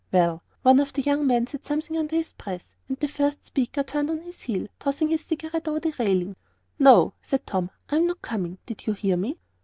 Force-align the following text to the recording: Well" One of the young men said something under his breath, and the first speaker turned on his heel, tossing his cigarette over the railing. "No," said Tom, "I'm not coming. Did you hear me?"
Well" 0.11 0.41
One 0.63 0.79
of 0.79 0.93
the 0.93 1.03
young 1.03 1.27
men 1.27 1.45
said 1.45 1.63
something 1.63 1.95
under 1.95 2.15
his 2.15 2.33
breath, 2.33 2.73
and 2.89 2.97
the 2.97 3.07
first 3.07 3.45
speaker 3.45 3.83
turned 3.83 4.09
on 4.09 4.21
his 4.21 4.41
heel, 4.41 4.65
tossing 4.79 5.09
his 5.09 5.21
cigarette 5.25 5.67
over 5.67 5.79
the 5.79 5.93
railing. 5.99 6.37
"No," 6.79 7.13
said 7.21 7.45
Tom, 7.45 7.69
"I'm 7.87 8.07
not 8.07 8.23
coming. 8.23 8.57
Did 8.65 8.87
you 8.87 8.93
hear 8.93 9.15
me?" 9.15 9.37